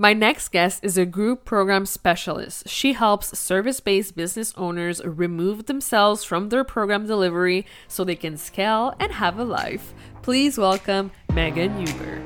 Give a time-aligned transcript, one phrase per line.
[0.00, 2.66] My next guest is a group program specialist.
[2.70, 8.38] She helps service based business owners remove themselves from their program delivery so they can
[8.38, 9.92] scale and have a life.
[10.22, 12.22] Please welcome Megan Huber.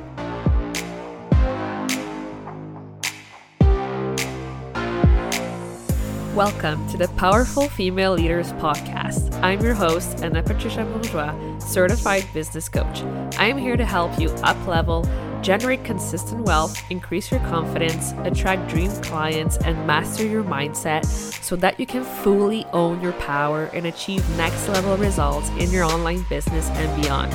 [6.36, 9.34] Welcome to the Powerful Female Leaders Podcast.
[9.42, 13.02] I'm your host, Anna Patricia Bourgeois, certified business coach.
[13.36, 15.04] I am here to help you up level
[15.44, 21.78] generate consistent wealth, increase your confidence, attract dream clients, and master your mindset so that
[21.78, 26.70] you can fully own your power and achieve next level results in your online business
[26.70, 27.30] and beyond.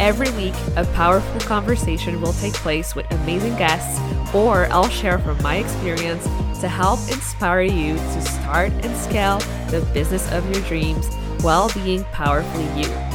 [0.00, 4.00] Every week, a powerful conversation will take place with amazing guests,
[4.34, 6.24] or I'll share from my experience
[6.62, 11.06] to help inspire you to start and scale the business of your dreams
[11.42, 13.11] while being powerfully you.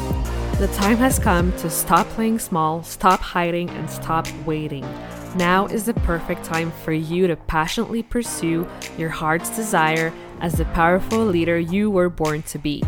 [0.60, 4.84] The time has come to stop playing small, stop hiding, and stop waiting.
[5.36, 8.68] Now is the perfect time for you to passionately pursue
[8.98, 12.84] your heart's desire as the powerful leader you were born to be.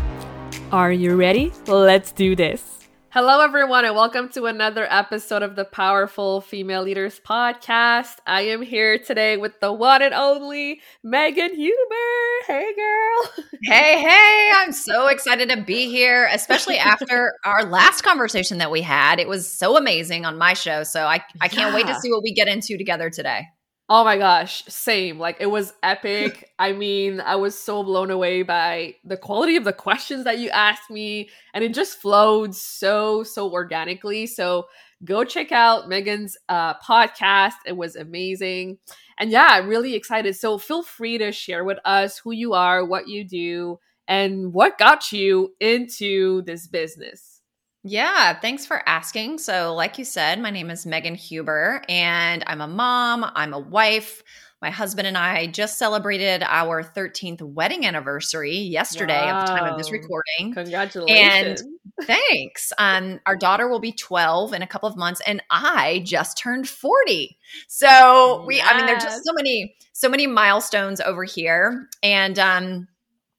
[0.72, 1.52] Are you ready?
[1.68, 2.79] Let's do this.
[3.12, 8.18] Hello, everyone, and welcome to another episode of the Powerful Female Leaders Podcast.
[8.24, 12.46] I am here today with the one and only Megan Huber.
[12.46, 13.44] Hey, girl.
[13.64, 18.80] Hey, hey, I'm so excited to be here, especially after our last conversation that we
[18.80, 19.18] had.
[19.18, 20.82] It was so amazing on my show.
[20.82, 21.74] So I, I can't yeah.
[21.74, 23.48] wait to see what we get into together today.
[23.92, 25.18] Oh my gosh, same.
[25.18, 26.52] Like it was epic.
[26.60, 30.48] I mean, I was so blown away by the quality of the questions that you
[30.50, 34.28] asked me, and it just flowed so, so organically.
[34.28, 34.68] So
[35.04, 37.54] go check out Megan's uh, podcast.
[37.66, 38.78] It was amazing.
[39.18, 40.36] And yeah, I'm really excited.
[40.36, 44.78] So feel free to share with us who you are, what you do, and what
[44.78, 47.39] got you into this business.
[47.82, 49.38] Yeah, thanks for asking.
[49.38, 53.58] So, like you said, my name is Megan Huber, and I'm a mom, I'm a
[53.58, 54.22] wife.
[54.60, 59.40] My husband and I just celebrated our 13th wedding anniversary yesterday wow.
[59.40, 60.52] at the time of this recording.
[60.52, 61.62] Congratulations.
[61.62, 62.70] And thanks.
[62.76, 66.68] Um, our daughter will be 12 in a couple of months, and I just turned
[66.68, 67.38] 40.
[67.68, 68.68] So we, yes.
[68.70, 71.88] I mean, there's just so many, so many milestones over here.
[72.02, 72.88] And um,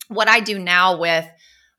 [0.07, 1.27] what I do now with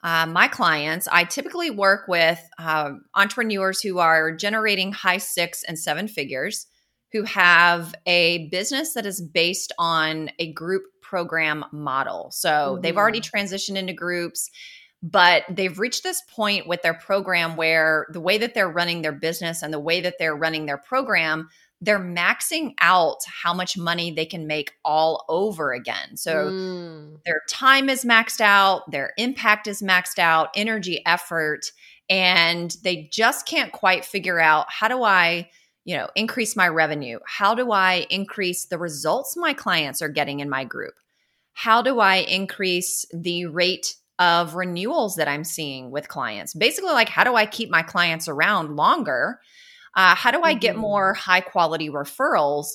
[0.03, 5.79] uh, my clients, I typically work with uh, entrepreneurs who are generating high six and
[5.79, 6.67] seven figures,
[7.13, 12.31] who have a business that is based on a group program model.
[12.33, 12.81] So mm-hmm.
[12.81, 13.37] they've already mm-hmm.
[13.37, 14.51] transitioned into groups,
[15.03, 19.13] but they've reached this point with their program where the way that they're running their
[19.13, 21.49] business and the way that they're running their program
[21.83, 26.17] they're maxing out how much money they can make all over again.
[26.17, 27.23] So mm.
[27.27, 31.73] their time is maxed out, their impact is maxed out, energy, effort,
[32.09, 35.51] and they just can't quite figure out how do I,
[35.85, 37.19] you know, increase my revenue?
[37.27, 40.95] How do I increase the results my clients are getting in my group?
[41.53, 46.55] How do I increase the rate of renewals that I'm seeing with clients?
[46.55, 49.41] Basically, like, how do I keep my clients around longer?
[49.97, 50.81] Uh, how do I get mm-hmm.
[50.81, 52.67] more high quality referrals?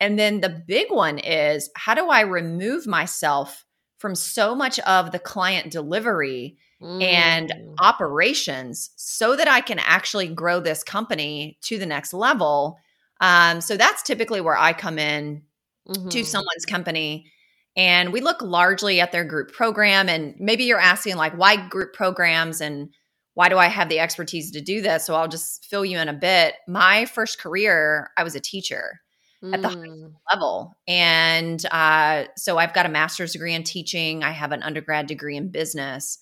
[0.00, 3.64] And then the big one is how do I remove myself
[3.98, 7.02] from so much of the client delivery mm.
[7.02, 12.78] and operations so that I can actually grow this company to the next level?
[13.20, 15.42] Um, so that's typically where I come in
[15.88, 16.08] mm-hmm.
[16.08, 17.30] to someone's company.
[17.76, 20.08] And we look largely at their group program.
[20.08, 22.90] And maybe you're asking, like, why group programs and
[23.34, 25.04] why do I have the expertise to do this?
[25.04, 26.54] So I'll just fill you in a bit.
[26.66, 29.00] My first career, I was a teacher
[29.42, 29.52] mm.
[29.52, 30.14] at the high school mm.
[30.32, 30.76] level.
[30.86, 35.36] And uh, so I've got a master's degree in teaching, I have an undergrad degree
[35.36, 36.18] in business.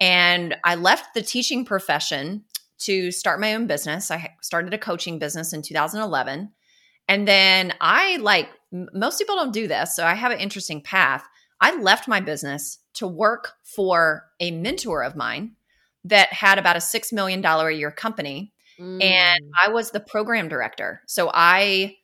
[0.00, 2.44] And I left the teaching profession
[2.80, 4.10] to start my own business.
[4.10, 6.50] I started a coaching business in 2011.
[7.08, 9.96] And then I like, most people don't do this.
[9.96, 11.24] So I have an interesting path.
[11.60, 15.56] I left my business to work for a mentor of mine
[16.08, 18.52] that had about a $6 million a year company.
[18.78, 19.02] Mm.
[19.02, 21.02] And I was the program director.
[21.06, 21.96] So I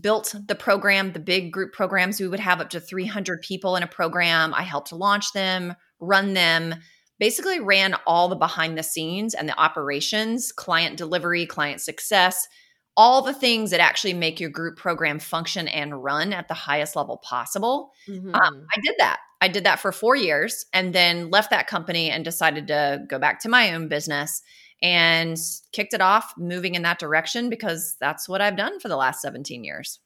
[0.00, 2.20] built the program, the big group programs.
[2.20, 4.54] We would have up to 300 people in a program.
[4.54, 6.74] I helped launch them, run them,
[7.20, 12.48] basically ran all the behind the scenes and the operations, client delivery, client success,
[12.96, 16.96] all the things that actually make your group program function and run at the highest
[16.96, 17.92] level possible.
[18.08, 18.34] Mm-hmm.
[18.34, 19.18] Um, I did that.
[19.44, 23.18] I did that for four years and then left that company and decided to go
[23.18, 24.40] back to my own business
[24.80, 25.36] and
[25.70, 29.20] kicked it off moving in that direction because that's what I've done for the last
[29.20, 30.00] 17 years.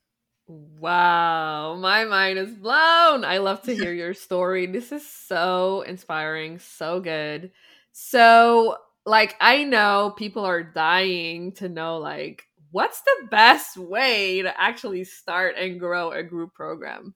[0.49, 3.25] Wow, my mind is blown.
[3.25, 4.67] I love to hear your story.
[4.67, 7.53] This is so inspiring, so good.
[7.93, 12.43] So, like I know people are dying to know like
[12.73, 17.15] what's the best way to actually start and grow a group program?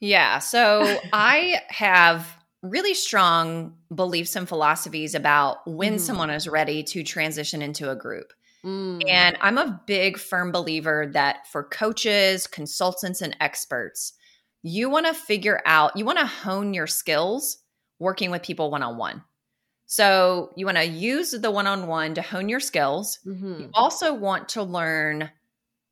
[0.00, 0.38] Yeah.
[0.38, 2.26] So I have
[2.62, 6.00] really strong beliefs and philosophies about when mm.
[6.00, 8.32] someone is ready to transition into a group.
[8.64, 9.08] Mm.
[9.08, 14.14] And I'm a big, firm believer that for coaches, consultants, and experts,
[14.62, 17.58] you want to figure out, you want to hone your skills
[17.98, 19.22] working with people one on one.
[19.86, 23.20] So you want to use the one on one to hone your skills.
[23.24, 23.60] Mm-hmm.
[23.60, 25.30] You also want to learn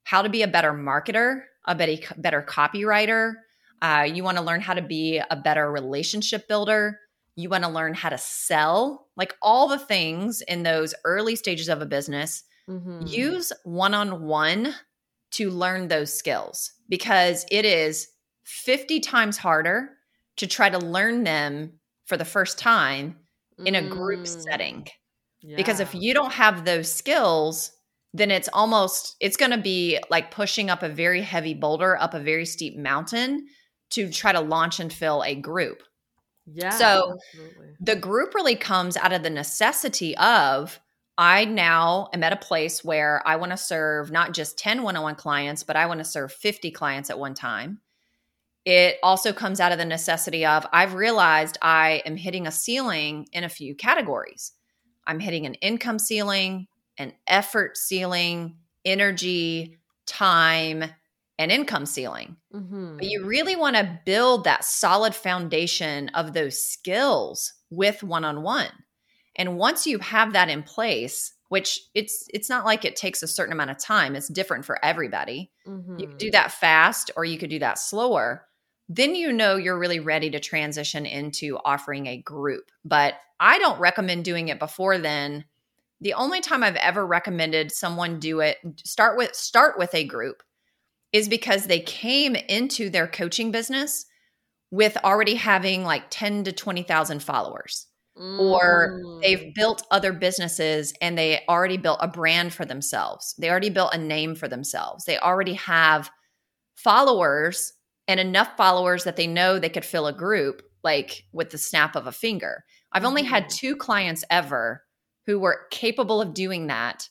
[0.02, 3.34] how to be a better marketer, a better, better copywriter.
[3.82, 6.98] Uh, you want to learn how to be a better relationship builder.
[7.36, 11.68] You want to learn how to sell, like all the things in those early stages
[11.68, 12.44] of a business.
[12.68, 13.06] Mm-hmm.
[13.06, 14.74] Use one on one
[15.32, 18.08] to learn those skills because it is
[18.44, 19.90] 50 times harder
[20.36, 21.72] to try to learn them
[22.06, 23.16] for the first time
[23.64, 24.42] in a group mm.
[24.42, 24.86] setting.
[25.42, 25.56] Yeah.
[25.56, 27.72] Because if you don't have those skills,
[28.12, 32.14] then it's almost it's going to be like pushing up a very heavy boulder up
[32.14, 33.46] a very steep mountain
[33.94, 35.82] to try to launch and fill a group.
[36.46, 36.70] Yeah.
[36.70, 37.68] So absolutely.
[37.80, 40.78] the group really comes out of the necessity of
[41.16, 44.96] I now am at a place where I want to serve not just 10 one
[44.96, 47.80] on one clients, but I want to serve 50 clients at one time.
[48.64, 53.28] It also comes out of the necessity of I've realized I am hitting a ceiling
[53.32, 54.52] in a few categories.
[55.06, 56.66] I'm hitting an income ceiling,
[56.98, 60.84] an effort ceiling, energy, time,
[61.38, 62.36] and income ceiling.
[62.54, 62.96] Mm-hmm.
[62.98, 68.42] But you really want to build that solid foundation of those skills with one on
[68.42, 68.70] one.
[69.36, 73.28] And once you have that in place, which it's it's not like it takes a
[73.28, 75.50] certain amount of time, it's different for everybody.
[75.66, 75.98] Mm-hmm.
[75.98, 78.46] You could do that fast or you could do that slower
[78.88, 82.70] then you know you're really ready to transition into offering a group.
[82.84, 85.44] But I don't recommend doing it before then.
[86.00, 90.42] The only time I've ever recommended someone do it start with start with a group
[91.14, 94.04] is because they came into their coaching business
[94.72, 97.86] with already having like 10 to 20,000 followers.
[98.18, 98.40] Mm.
[98.40, 103.36] Or they've built other businesses and they already built a brand for themselves.
[103.38, 105.04] They already built a name for themselves.
[105.04, 106.10] They already have
[106.74, 107.72] followers
[108.08, 111.94] and enough followers that they know they could fill a group like with the snap
[111.94, 112.64] of a finger.
[112.92, 113.54] I've only had mm.
[113.54, 114.82] two clients ever
[115.26, 117.08] who were capable of doing that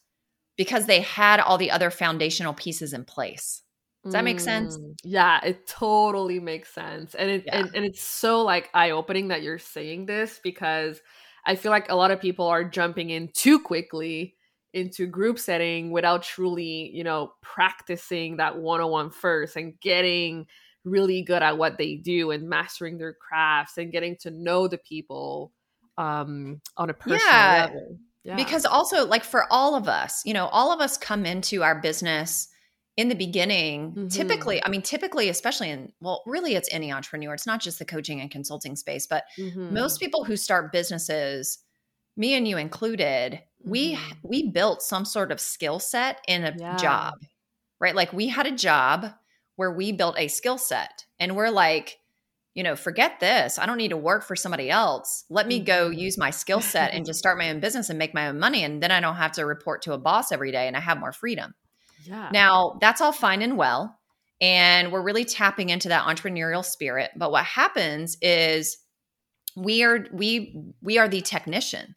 [0.57, 3.63] because they had all the other foundational pieces in place.
[4.03, 4.77] Does that make sense?
[4.77, 7.15] Mm, yeah, it totally makes sense.
[7.15, 7.59] And it yeah.
[7.59, 11.01] and, and it's so like eye-opening that you're saying this because
[11.45, 14.35] I feel like a lot of people are jumping in too quickly
[14.73, 20.47] into group setting without truly, you know, practicing that one-on-one first and getting
[20.83, 24.79] really good at what they do and mastering their crafts and getting to know the
[24.79, 25.53] people
[25.97, 27.65] um, on a personal yeah.
[27.67, 27.97] level.
[28.25, 28.35] Yeah.
[28.35, 31.79] Because also, like for all of us, you know, all of us come into our
[31.79, 32.49] business
[32.97, 33.91] in the beginning.
[33.91, 34.07] Mm-hmm.
[34.07, 37.33] Typically, I mean, typically, especially in, well, really, it's any entrepreneur.
[37.33, 39.73] It's not just the coaching and consulting space, but mm-hmm.
[39.73, 41.59] most people who start businesses,
[42.15, 43.69] me and you included, mm-hmm.
[43.69, 46.77] we we built some sort of skill set in a yeah.
[46.77, 47.15] job,
[47.79, 47.95] right?
[47.95, 49.07] Like we had a job
[49.55, 51.97] where we built a skill set and we're like,
[52.53, 53.57] you know, forget this.
[53.57, 55.25] I don't need to work for somebody else.
[55.29, 55.99] Let me go mm-hmm.
[55.99, 58.63] use my skill set and just start my own business and make my own money.
[58.63, 60.99] And then I don't have to report to a boss every day and I have
[60.99, 61.55] more freedom.
[62.05, 62.29] Yeah.
[62.31, 63.99] Now, that's all fine and well.
[64.41, 67.11] And we're really tapping into that entrepreneurial spirit.
[67.15, 68.77] But what happens is
[69.55, 71.95] we are we we are the technician.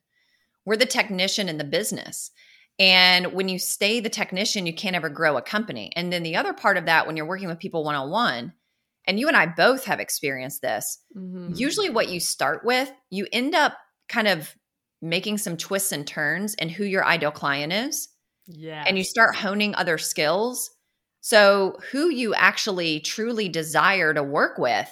[0.64, 2.31] We're the technician in the business.
[2.78, 5.92] And when you stay the technician, you can't ever grow a company.
[5.97, 8.52] And then the other part of that, when you're working with people one on one,
[9.07, 11.52] and you and I both have experienced this, mm-hmm.
[11.54, 13.78] usually what you start with, you end up
[14.09, 14.54] kind of
[15.00, 18.09] making some twists and turns and who your ideal client is.
[18.47, 18.85] Yeah.
[18.87, 20.71] And you start honing other skills.
[21.21, 24.88] So who you actually truly desire to work with,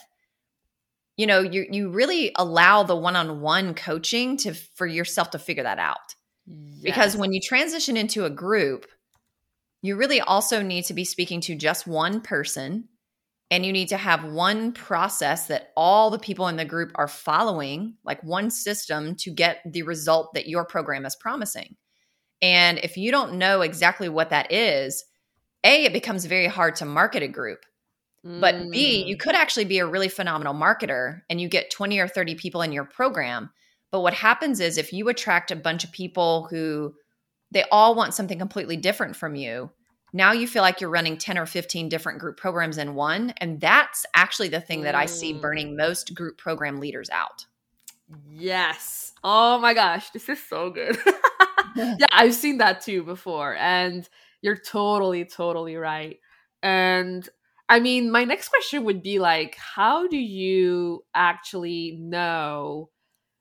[1.16, 5.78] you know, you you really allow the one-on-one coaching to for yourself to figure that
[5.78, 6.14] out.
[6.46, 6.82] Yes.
[6.82, 8.86] Because when you transition into a group,
[9.82, 12.88] you really also need to be speaking to just one person
[13.50, 17.06] and you need to have one process that all the people in the group are
[17.06, 21.76] following, like one system to get the result that your program is promising.
[22.44, 25.04] And if you don't know exactly what that is,
[25.64, 27.64] A, it becomes very hard to market a group.
[28.22, 29.20] But B, you mm.
[29.20, 32.72] could actually be a really phenomenal marketer and you get 20 or 30 people in
[32.72, 33.50] your program
[33.94, 36.94] but what happens is if you attract a bunch of people who
[37.52, 39.70] they all want something completely different from you,
[40.12, 43.34] now you feel like you're running 10 or 15 different group programs in one.
[43.36, 45.40] And that's actually the thing that I see mm.
[45.40, 47.46] burning most group program leaders out.
[48.28, 49.12] Yes.
[49.22, 50.98] Oh my gosh, this is so good.
[51.98, 53.54] yeah, I've seen that too before.
[53.56, 54.08] And
[54.42, 56.18] You're totally, totally right.
[56.62, 57.28] And
[57.68, 62.90] I mean, my next question would be like, how do you actually know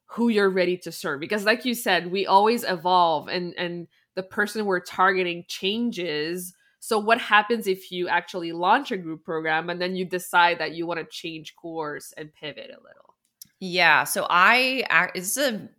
[0.07, 1.19] who you're ready to serve?
[1.19, 6.53] Because like you said, we always evolve and and the person we're targeting changes.
[6.79, 10.73] So what happens if you actually launch a group program and then you decide that
[10.73, 13.15] you want to change course and pivot a little?
[13.59, 15.69] Yeah, so I is a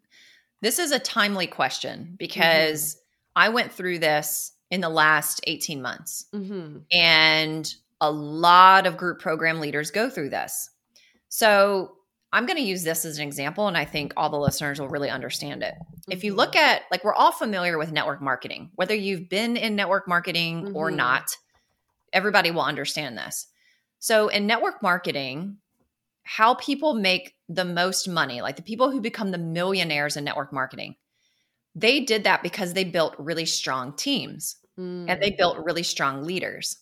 [0.65, 3.01] this is a timely question because mm-hmm.
[3.37, 6.25] I went through this in the last 18 months.
[6.35, 6.79] Mm-hmm.
[6.91, 10.71] And a lot of group program leaders go through this.
[11.29, 11.93] So
[12.33, 14.89] I'm going to use this as an example, and I think all the listeners will
[14.89, 15.75] really understand it.
[15.75, 16.13] Mm-hmm.
[16.13, 16.39] If you mm-hmm.
[16.39, 20.65] look at, like, we're all familiar with network marketing, whether you've been in network marketing
[20.65, 20.77] mm-hmm.
[20.77, 21.37] or not,
[22.11, 23.49] everybody will understand this.
[23.99, 25.59] So, in network marketing,
[26.25, 30.53] how people make the most money, like the people who become the millionaires in network
[30.53, 30.97] marketing,
[31.75, 35.07] they did that because they built really strong teams mm.
[35.09, 35.67] and they built mm.
[35.67, 36.79] really strong leaders.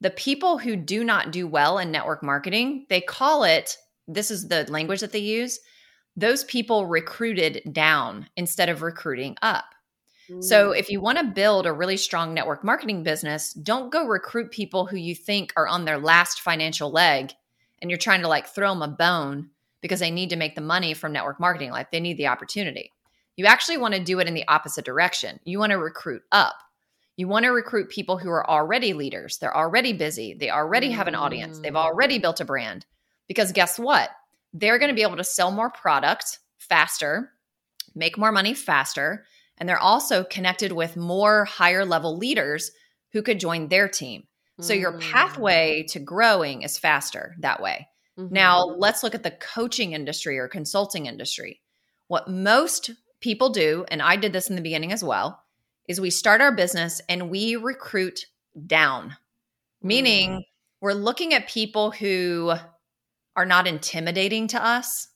[0.00, 3.76] The people who do not do well in network marketing, they call it
[4.06, 5.60] this is the language that they use.
[6.16, 9.66] Those people recruited down instead of recruiting up.
[10.40, 14.50] So, if you want to build a really strong network marketing business, don't go recruit
[14.50, 17.32] people who you think are on their last financial leg
[17.80, 20.60] and you're trying to like throw them a bone because they need to make the
[20.60, 21.70] money from network marketing.
[21.70, 22.92] Like they need the opportunity.
[23.36, 25.38] You actually want to do it in the opposite direction.
[25.44, 26.56] You want to recruit up.
[27.16, 29.38] You want to recruit people who are already leaders.
[29.38, 30.34] They're already busy.
[30.34, 31.58] They already have an audience.
[31.58, 31.76] They've mm.
[31.76, 32.86] already built a brand.
[33.26, 34.10] Because guess what?
[34.52, 37.32] They're going to be able to sell more product faster,
[37.94, 39.24] make more money faster,
[39.58, 42.70] and they're also connected with more higher level leaders
[43.12, 44.27] who could join their team.
[44.60, 45.00] So your mm.
[45.00, 47.88] pathway to growing is faster that way.
[48.18, 48.34] Mm-hmm.
[48.34, 51.60] Now, let's look at the coaching industry or consulting industry.
[52.08, 55.42] What most people do, and I did this in the beginning as well,
[55.86, 58.26] is we start our business and we recruit
[58.66, 59.16] down,
[59.82, 60.42] meaning mm.
[60.80, 62.52] we're looking at people who
[63.36, 65.08] are not intimidating to us.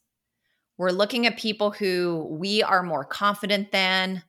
[0.79, 4.23] We're looking at people who we are more confident than.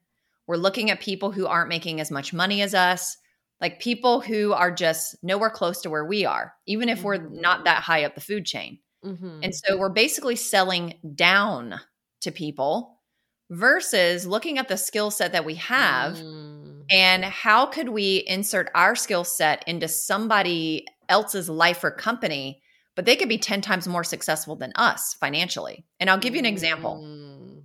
[0.47, 3.17] We're looking at people who aren't making as much money as us,
[3.61, 7.65] like people who are just nowhere close to where we are, even if we're not
[7.65, 8.79] that high up the food chain.
[9.05, 9.39] Mm-hmm.
[9.43, 11.79] And so we're basically selling down
[12.21, 12.99] to people
[13.49, 16.83] versus looking at the skill set that we have mm.
[16.89, 22.61] and how could we insert our skill set into somebody else's life or company
[22.95, 26.39] but they could be 10 times more successful than us financially and i'll give you
[26.39, 27.61] an example mm.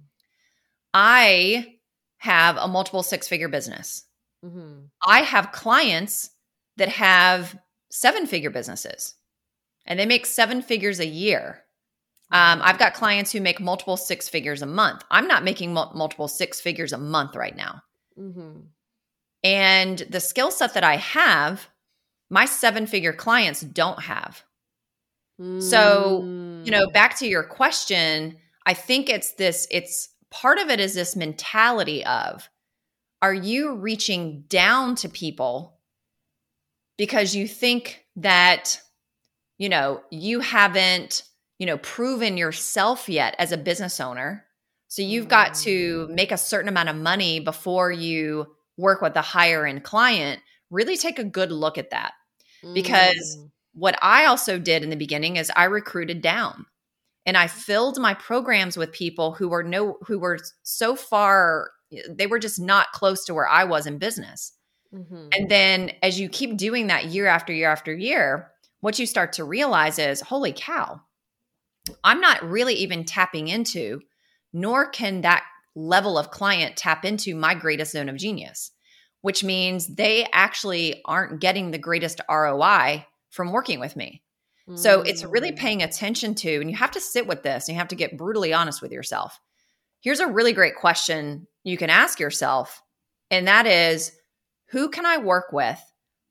[0.93, 1.75] i
[2.19, 4.05] have a multiple six figure business
[4.45, 4.85] mm-hmm.
[5.07, 6.31] i have clients
[6.77, 7.59] that have
[7.91, 9.15] seven figure businesses
[9.87, 11.65] and they make seven figures a year
[12.31, 15.03] um, I've got clients who make multiple six figures a month.
[15.11, 17.83] I'm not making mul- multiple six figures a month right now.
[18.19, 18.61] Mm-hmm.
[19.45, 21.69] And the skill set that I have,
[22.29, 24.43] my seven figure clients don't have.
[25.41, 25.63] Mm.
[25.63, 26.23] So,
[26.65, 30.95] you know, back to your question, I think it's this, it's part of it is
[30.95, 32.51] this mentality of
[33.21, 35.79] are you reaching down to people
[36.97, 38.81] because you think that,
[39.59, 41.25] you know, you haven't
[41.59, 44.45] you know, proven yourself yet as a business owner.
[44.87, 46.15] So you've got to mm.
[46.15, 48.47] make a certain amount of money before you
[48.77, 50.41] work with a higher end client.
[50.71, 52.13] Really take a good look at that.
[52.75, 53.51] Because mm.
[53.73, 56.67] what I also did in the beginning is I recruited down
[57.27, 61.71] and I filled my programs with people who were no who were so far
[62.09, 64.53] they were just not close to where I was in business.
[64.95, 65.29] Mm-hmm.
[65.33, 69.35] And then as you keep doing that year after year after year, what you start
[69.35, 71.01] to realize is, holy cow,
[72.05, 74.01] I'm not really even tapping into,
[74.53, 78.73] nor can that level of client tap into my greatest zone of genius,
[79.21, 84.23] which means they actually aren't getting the greatest ROI from working with me.
[84.69, 84.79] Mm.
[84.79, 85.57] So it's really mm.
[85.57, 88.17] paying attention to, and you have to sit with this and you have to get
[88.17, 89.39] brutally honest with yourself.
[90.01, 92.83] Here's a really great question you can ask yourself,
[93.31, 94.13] and that is
[94.71, 95.81] who can I work with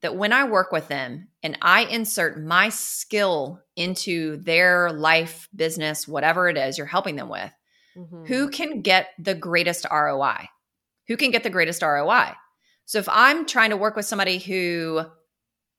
[0.02, 6.06] that when I work with them and I insert my skill into their life, business,
[6.06, 7.52] whatever it is you're helping them with,
[7.96, 8.24] mm-hmm.
[8.24, 10.48] who can get the greatest ROI?
[11.08, 12.34] Who can get the greatest ROI?
[12.84, 15.02] So if I'm trying to work with somebody who,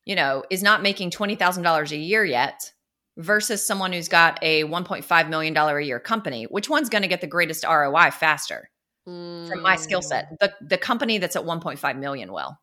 [0.06, 2.72] you know, is not making $20,000 a year yet
[3.18, 7.22] versus someone who's got a $1.5 million a year company, which one's going to get
[7.22, 8.70] the greatest ROI faster?
[9.10, 9.48] Mm.
[9.48, 12.58] From my skill set, the the company that's at 1.5 million will.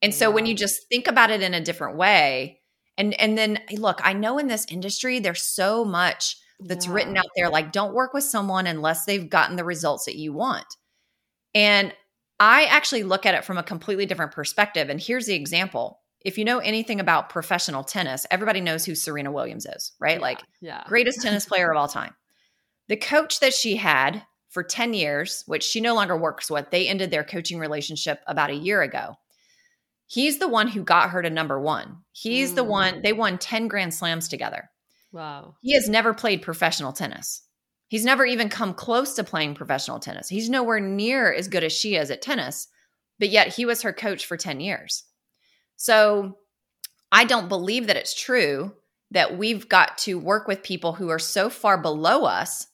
[0.00, 2.60] And so when you just think about it in a different way,
[2.96, 6.92] and and then look, I know in this industry there's so much that's yeah.
[6.92, 10.32] written out there like don't work with someone unless they've gotten the results that you
[10.32, 10.66] want.
[11.54, 11.94] And
[12.40, 14.90] I actually look at it from a completely different perspective.
[14.90, 16.00] And here's the example.
[16.24, 20.18] If you know anything about professional tennis, everybody knows who Serena Williams is, right?
[20.18, 20.84] Yeah, like yeah.
[20.86, 22.14] greatest tennis player of all time.
[22.88, 26.88] The coach that she had for 10 years, which she no longer works with, they
[26.88, 29.16] ended their coaching relationship about a year ago.
[30.06, 31.98] He's the one who got her to number one.
[32.12, 32.68] He's the Mm.
[32.68, 34.70] one, they won 10 Grand Slams together.
[35.12, 35.56] Wow.
[35.60, 37.42] He has never played professional tennis.
[37.88, 40.28] He's never even come close to playing professional tennis.
[40.28, 42.68] He's nowhere near as good as she is at tennis,
[43.18, 45.04] but yet he was her coach for 10 years.
[45.76, 46.38] So
[47.12, 48.74] I don't believe that it's true
[49.10, 52.66] that we've got to work with people who are so far below us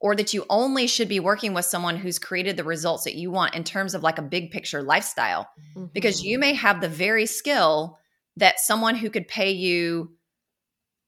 [0.00, 3.30] or that you only should be working with someone who's created the results that you
[3.30, 5.48] want in terms of like a big picture lifestyle
[5.92, 6.24] because Mhm.
[6.24, 7.98] you may have the very skill
[8.36, 10.12] that someone who could pay you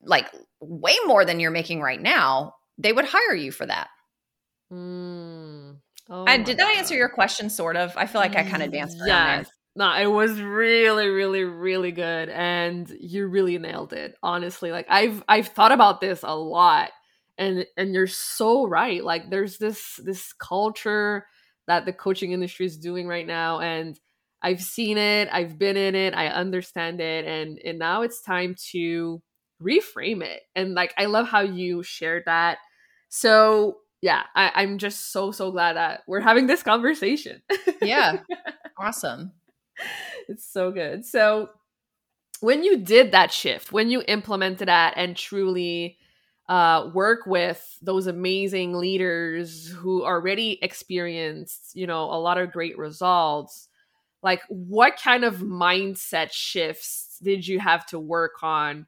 [0.02, 0.26] like
[0.60, 3.88] way more than you're making right now they would hire you for that
[4.72, 5.76] Mm.
[6.08, 8.62] Oh and my did that answer your question sort of i feel like i kind
[8.62, 9.50] of danced around there Yes.
[9.76, 14.16] No, it was really, really, really good, and you really nailed it.
[14.20, 16.90] Honestly, like I've I've thought about this a lot,
[17.40, 19.02] and and you're so right.
[19.02, 21.26] Like there's this this culture
[21.66, 23.98] that the coaching industry is doing right now, and
[24.42, 28.54] I've seen it, I've been in it, I understand it, and and now it's time
[28.70, 29.20] to
[29.62, 30.42] reframe it.
[30.54, 32.58] And like I love how you shared that.
[33.08, 37.42] So yeah, I, I'm just so so glad that we're having this conversation.
[37.82, 38.18] yeah
[38.78, 39.32] awesome
[40.28, 41.04] it's so good.
[41.04, 41.50] So
[42.40, 45.98] when you did that shift, when you implemented that and truly
[46.50, 52.76] uh, work with those amazing leaders who already experienced, you know, a lot of great
[52.76, 53.68] results,
[54.22, 58.86] like what kind of mindset shifts did you have to work on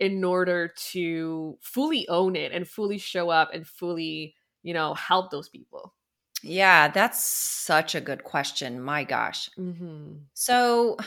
[0.00, 5.30] in order to fully own it and fully show up and fully, you know, help
[5.30, 5.94] those people?
[6.46, 10.16] yeah that's such a good question my gosh Mm-hmm.
[10.34, 10.98] So,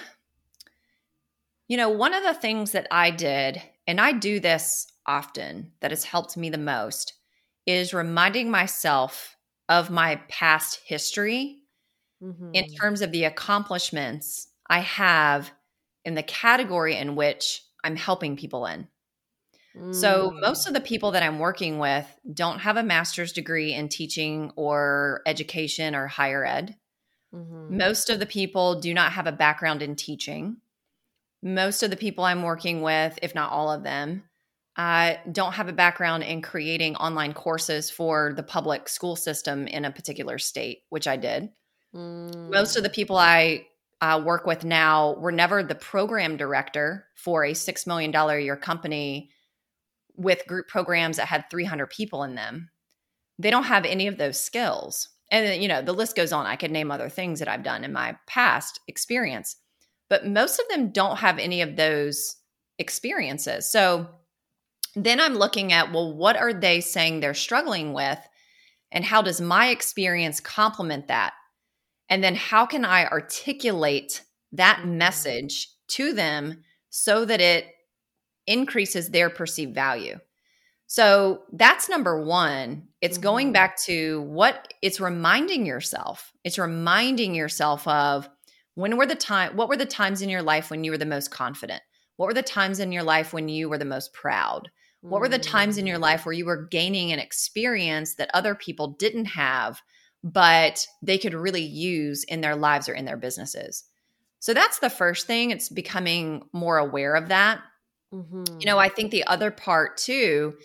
[1.68, 5.92] you know, one of the things that I did, and I do this often that
[5.92, 7.14] has helped me the most,
[7.66, 9.36] is reminding myself
[9.70, 11.60] of my past history
[12.24, 12.50] Mm-hmm.
[12.54, 15.52] in terms of the accomplishments I have
[16.04, 18.88] in the category in which I'm helping people in.
[19.92, 20.42] So, Mm.
[20.42, 24.52] most of the people that I'm working with don't have a master's degree in teaching
[24.56, 26.76] or education or higher ed.
[27.36, 27.78] Mm-hmm.
[27.78, 30.58] Most of the people do not have a background in teaching.
[31.44, 34.24] Most of the people I'm working with, if not all of them,
[34.78, 39.86] uh, don't have a background in creating online courses for the public school system in
[39.86, 41.50] a particular state, which I did.
[41.96, 42.52] Mm.
[42.52, 43.66] Most of the people I
[44.02, 48.56] uh, work with now were never the program director for a $6 million a year
[48.56, 49.32] company
[50.16, 52.70] with group programs that had 300 people in them.
[53.40, 55.10] They don't have any of those skills.
[55.32, 56.46] And, you know, the list goes on.
[56.46, 59.56] I could name other things that I've done in my past experience,
[60.10, 62.36] but most of them don't have any of those
[62.80, 63.70] experiences.
[63.70, 64.08] So
[65.06, 68.20] then I'm looking at, well, what are they saying they're struggling with?
[68.92, 71.34] And how does my experience complement that?
[72.10, 74.86] And then how can I articulate that Mhm.
[74.86, 77.68] message to them so that it
[78.46, 80.20] increases their perceived value?
[80.88, 82.90] So that's number one.
[83.02, 83.54] It's going Mhm.
[83.54, 86.34] back to what it's reminding yourself.
[86.44, 88.30] It's reminding yourself of
[88.76, 91.06] when were the time what were the times in your life when you were the
[91.06, 91.84] most confident?
[92.18, 94.72] What were the times in your life when you were the most proud?
[95.02, 95.90] What were the times in Mm.
[95.90, 99.82] your life where you were gaining an experience that other people didn't have,
[100.24, 103.84] but they could really use in their lives or in their businesses?
[104.40, 105.52] So that's the first thing.
[105.52, 107.62] It's becoming more aware of that.
[108.14, 108.60] Mhm.
[108.62, 110.58] You know, I think the other part too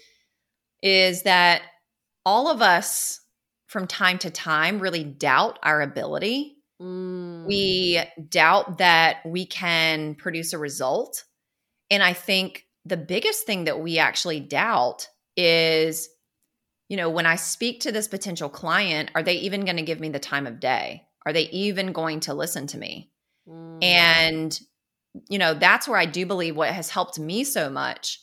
[0.82, 1.62] is that
[2.24, 3.20] all of us
[3.66, 6.56] from time to time really doubt our ability.
[6.80, 7.46] Mm.
[7.46, 11.24] We doubt that we can produce a result.
[11.90, 16.08] And I think the biggest thing that we actually doubt is,
[16.88, 20.00] you know, when I speak to this potential client, are they even going to give
[20.00, 21.04] me the time of day?
[21.24, 23.10] Are they even going to listen to me?
[23.48, 23.82] Mm.
[23.82, 24.60] And,
[25.28, 28.20] you know, that's where I do believe what has helped me so much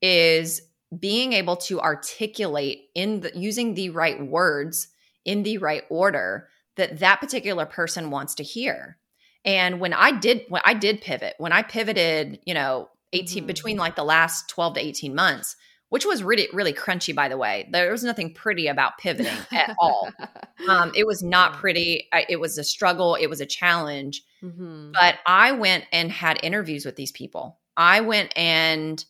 [0.00, 0.62] is
[0.96, 4.88] being able to articulate in the, using the right words
[5.24, 8.98] in the right order that that particular person wants to hear.
[9.44, 13.46] And when I did when I did pivot, when I pivoted, you know, 18 Mhm.
[13.46, 15.56] between like the last 12 to 18 months,
[15.90, 17.68] which was really really crunchy by the way.
[17.72, 20.08] There was nothing pretty about pivoting at all.
[20.68, 22.08] Um, it was not pretty.
[22.14, 23.14] I- It was a struggle.
[23.14, 24.22] It was a challenge.
[24.42, 24.92] Mhm.
[24.92, 27.58] But I went and had interviews with these people.
[27.76, 29.04] I went and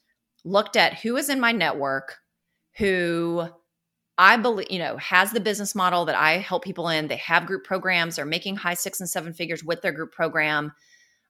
[0.45, 2.19] looked at who was in my network,
[2.79, 3.49] who
[4.19, 7.07] I believe, you know, has the business model that I help people in.
[7.07, 8.17] They have group programs.
[8.17, 10.73] They're making high six and seven figures with their group program.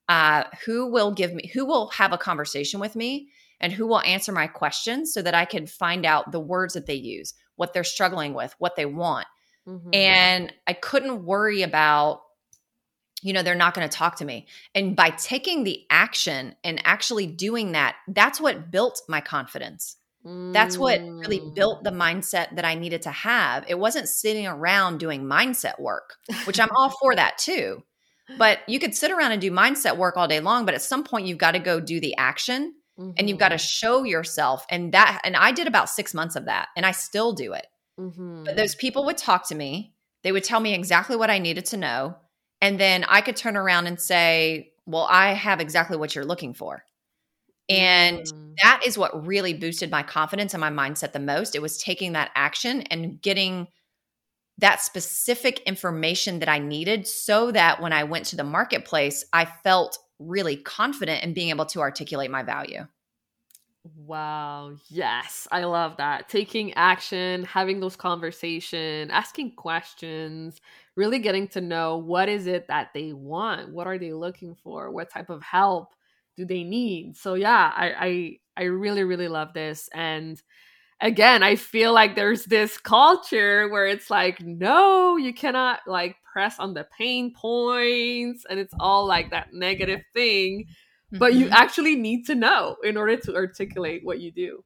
[0.09, 3.29] Uh, who will give me, who will have a conversation with me
[3.61, 6.87] and who will answer my questions so that I can find out the words that
[6.87, 9.27] they use, what they're struggling with, what they want.
[9.67, 9.91] Mm-hmm.
[9.93, 12.21] And I couldn't worry about,
[13.23, 14.47] you know, they're not going to talk to me.
[14.75, 19.97] And by taking the action and actually doing that, that's what built my confidence.
[20.53, 21.99] That's what really built the mm.
[21.99, 23.65] mindset that I needed to have.
[23.69, 26.17] It wasn't sitting around doing mindset work,
[26.47, 27.85] which I'm all for that too.
[28.39, 31.05] But you could sit around and do mindset work all day long, but at some
[31.05, 33.13] point you've got to go do the action mm-hmm.
[33.17, 33.65] and you've got to mm-hmm.
[33.65, 34.67] show yourself.
[34.69, 37.67] And that, and I did about six months of that and I still do it.
[38.01, 38.45] Mm-hmm.
[38.45, 41.67] But those people would talk to me, they would tell me exactly what I needed
[41.67, 42.17] to know.
[42.61, 46.53] And then I could turn around and say, Well, I have exactly what you're looking
[46.53, 46.85] for.
[47.69, 48.55] And mm.
[48.63, 51.55] that is what really boosted my confidence and my mindset the most.
[51.55, 53.69] It was taking that action and getting
[54.59, 59.45] that specific information that I needed so that when I went to the marketplace, I
[59.45, 62.87] felt really confident in being able to articulate my value.
[63.95, 64.73] Wow.
[64.89, 65.47] Yes.
[65.53, 66.29] I love that.
[66.29, 70.61] Taking action, having those conversations, asking questions,
[70.97, 73.73] really getting to know what is it that they want?
[73.73, 74.91] What are they looking for?
[74.91, 75.93] What type of help?
[76.37, 80.41] do they need so yeah i i, I really really love this and
[81.01, 86.59] again i feel like there's this culture where it's like no you cannot like press
[86.59, 91.19] on the pain points and it's all like that negative thing mm-hmm.
[91.19, 91.55] but you mm-hmm.
[91.55, 94.63] actually need to know in order to articulate what you do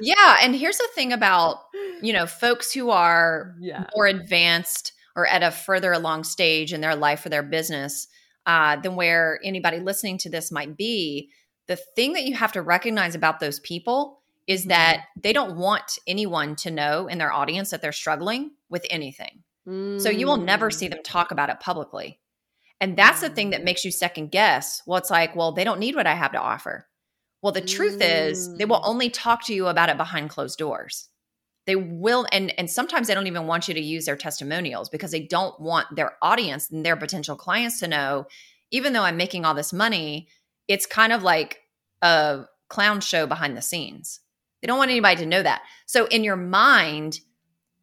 [0.00, 1.58] yeah and here's the thing about
[2.02, 3.84] you know folks who are yeah.
[3.94, 8.06] more advanced or at a further along stage in their life or their business
[8.46, 11.30] uh, than where anybody listening to this might be,
[11.66, 14.17] the thing that you have to recognize about those people
[14.48, 18.84] is that they don't want anyone to know in their audience that they're struggling with
[18.90, 19.44] anything.
[19.68, 20.00] Mm.
[20.00, 22.18] So you will never see them talk about it publicly.
[22.80, 23.64] And that's the thing that mm.
[23.64, 24.82] makes you second guess.
[24.86, 26.88] Well, it's like, well, they don't need what I have to offer.
[27.42, 28.88] Well, the truth is, they will mm.
[28.88, 31.08] only talk to you about it behind closed doors
[31.68, 35.10] they will and and sometimes they don't even want you to use their testimonials because
[35.10, 38.26] they don't want their audience and their potential clients to know
[38.70, 40.28] even though i'm making all this money
[40.66, 41.60] it's kind of like
[42.00, 44.20] a clown show behind the scenes
[44.60, 47.20] they don't want anybody to know that so in your mind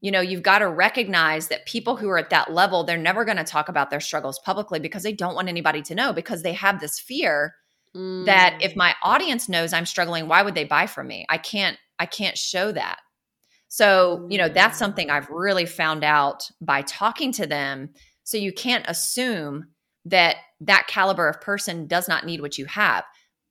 [0.02, 3.26] you know you've got to recognize that people who are at that level they're never
[3.26, 6.44] going to talk about their struggles publicly because they don't want anybody to know because
[6.44, 7.56] they have this fear
[7.96, 8.26] mm.
[8.26, 8.78] that if mm.
[8.78, 12.38] my audience knows i'm struggling why would they buy from me i can't i can't
[12.38, 13.00] show that
[13.68, 17.90] so, you know, that's something I've really found out by talking to them.
[18.24, 19.68] So you can't assume
[20.06, 23.04] that that caliber of person does not need what you have.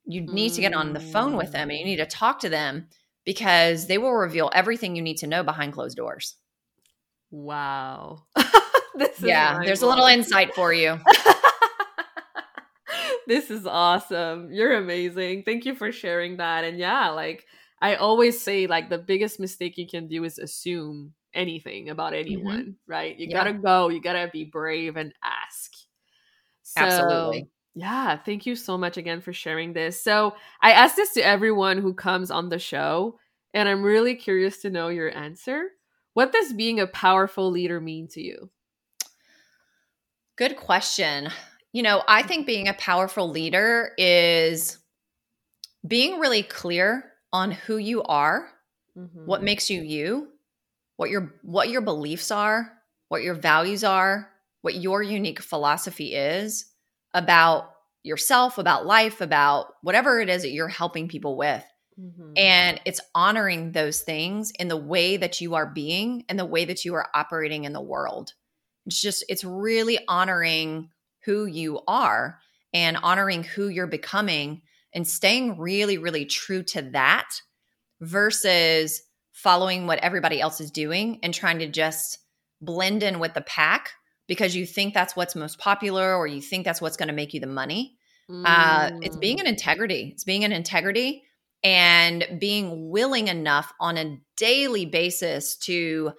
[0.06, 2.48] You need to get on the phone with them and you need to talk to
[2.48, 2.88] them
[3.24, 6.36] because they will reveal everything you need to know behind closed doors.
[7.30, 8.24] Wow.
[9.18, 10.98] yeah, there's a little insight for you.
[13.26, 14.52] this is awesome.
[14.52, 15.42] You're amazing.
[15.44, 16.64] Thank you for sharing that.
[16.64, 17.44] And yeah, like
[17.80, 22.20] I always say like the biggest mistake you can do is assume anything about mm-hmm.
[22.20, 22.92] anyone, mm-hmm.
[22.92, 23.18] right?
[23.18, 23.36] You yeah.
[23.36, 25.72] gotta go, you gotta be brave and ask.
[26.62, 27.48] So, Absolutely.
[27.74, 30.00] Yeah, thank you so much again for sharing this.
[30.00, 33.18] So, I ask this to everyone who comes on the show,
[33.52, 35.70] and I'm really curious to know your answer.
[36.12, 38.50] What does being a powerful leader mean to you?
[40.36, 41.28] Good question.
[41.72, 44.78] You know, I think being a powerful leader is
[45.86, 48.48] being really clear on who you are,
[48.96, 49.26] mm-hmm.
[49.26, 50.28] what makes you you,
[50.96, 52.72] what your what your beliefs are,
[53.08, 54.30] what your values are,
[54.62, 56.66] what your unique philosophy is
[57.14, 57.70] about
[58.02, 61.64] yourself, about life, about whatever it is that you're helping people with.
[61.98, 62.32] Mm-hmm.
[62.36, 66.64] And it's honoring those things in the way that you are being and the way
[66.64, 68.32] that you are operating in the world.
[68.84, 70.90] It's just, it's really honoring
[71.24, 72.40] who you are
[72.74, 77.28] and honoring who you're becoming and staying really, really true to that
[78.00, 82.18] versus following what everybody else is doing and trying to just
[82.60, 83.90] blend in with the pack
[84.26, 87.34] because you think that's what's most popular or you think that's what's going to make
[87.34, 87.96] you the money.
[88.30, 88.44] Mm.
[88.46, 89.50] Uh, it's being an mm.
[89.50, 90.10] integrity.
[90.12, 91.24] It's being an integrity
[91.62, 96.12] and being willing enough on a daily basis to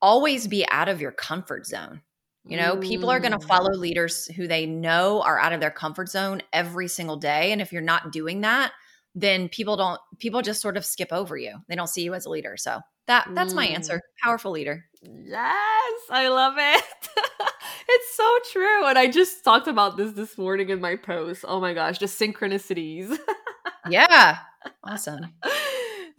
[0.00, 2.02] always be out of your comfort zone.
[2.44, 2.82] You know, mm.
[2.82, 6.42] people are going to follow leaders who they know are out of their comfort zone
[6.52, 7.52] every single day.
[7.52, 8.72] And if you're not doing that,
[9.14, 11.54] then people don't, people just sort of skip over you.
[11.68, 12.56] They don't see you as a leader.
[12.56, 13.56] So that, that's mm.
[13.56, 14.00] my answer.
[14.22, 14.84] Powerful leader.
[15.02, 16.84] Yes, I love it.
[17.88, 18.86] it's so true.
[18.86, 21.44] And I just talked about this this morning in my post.
[21.46, 23.18] Oh my gosh, just synchronicities.
[23.88, 24.38] yeah.
[24.84, 25.32] Awesome.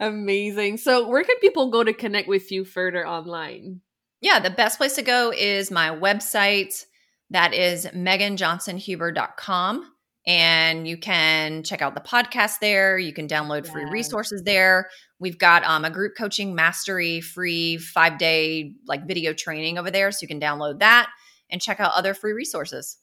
[0.00, 0.78] Amazing.
[0.78, 3.80] So, where can people go to connect with you further online?
[4.20, 6.84] Yeah, the best place to go is my website.
[7.30, 9.90] That is meganjohnsonhuber.com.
[10.26, 12.98] And you can check out the podcast there.
[12.98, 14.88] You can download free resources there.
[15.24, 20.12] We've got um, a group coaching mastery free five day like video training over there.
[20.12, 21.08] So you can download that
[21.48, 22.98] and check out other free resources.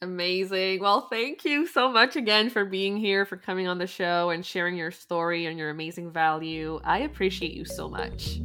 [0.00, 0.80] Amazing.
[0.80, 4.44] Well, thank you so much again for being here, for coming on the show and
[4.44, 6.80] sharing your story and your amazing value.
[6.82, 8.40] I appreciate you so much.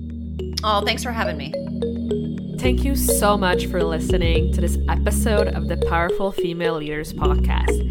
[0.65, 1.53] Oh, thanks for having me.
[2.59, 7.90] Thank you so much for listening to this episode of the Powerful Female Leaders Podcast.